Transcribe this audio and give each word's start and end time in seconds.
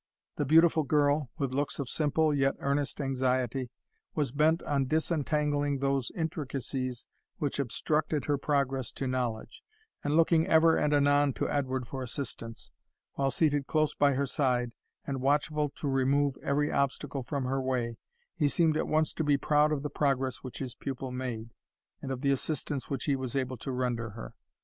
The 0.37 0.45
beautiful 0.45 0.81
girl, 0.81 1.29
with 1.37 1.53
looks 1.53 1.77
of 1.77 1.87
simple, 1.87 2.33
yet 2.33 2.55
earnest 2.57 2.99
anxiety, 2.99 3.69
was 4.15 4.31
bent 4.31 4.63
on 4.63 4.87
disentangling 4.87 5.77
those 5.77 6.09
intricacies 6.15 7.05
which 7.37 7.59
obstructed 7.59 8.25
her 8.25 8.39
progress 8.39 8.91
to 8.93 9.05
knowledge, 9.05 9.61
and 10.03 10.17
looking 10.17 10.47
ever 10.47 10.75
and 10.75 10.91
anon 10.91 11.33
to 11.33 11.47
Edward 11.47 11.87
for 11.87 12.01
assistance, 12.01 12.71
while, 13.13 13.29
seated 13.29 13.67
close 13.67 13.93
by 13.93 14.13
her 14.13 14.25
side, 14.25 14.71
and 15.05 15.21
watchful 15.21 15.69
to 15.75 15.87
remove 15.87 16.35
every 16.41 16.71
obstacle 16.71 17.21
from 17.21 17.45
her 17.45 17.61
way, 17.61 17.97
he 18.35 18.47
seemed 18.47 18.77
at 18.77 18.87
once 18.87 19.13
to 19.13 19.23
be 19.23 19.37
proud 19.37 19.71
of 19.71 19.83
the 19.83 19.89
progress 19.91 20.37
which 20.37 20.57
his 20.57 20.73
pupil 20.73 21.11
made, 21.11 21.51
and 22.01 22.11
of 22.11 22.21
the 22.21 22.31
assistance 22.31 22.89
which 22.89 23.03
he 23.05 23.15
was 23.15 23.35
able 23.35 23.57
to 23.57 23.71
render 23.71 24.09
her. 24.09 24.33